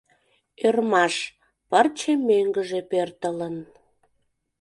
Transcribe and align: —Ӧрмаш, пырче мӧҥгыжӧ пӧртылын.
—Ӧрмаш, 0.67 1.15
пырче 1.69 2.13
мӧҥгыжӧ 2.27 2.79
пӧртылын. 2.91 3.55